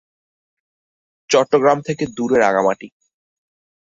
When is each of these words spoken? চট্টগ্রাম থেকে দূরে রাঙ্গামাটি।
চট্টগ্রাম 1.29 1.77
থেকে 1.87 2.03
দূরে 2.17 2.37
রাঙ্গামাটি। 2.39 2.87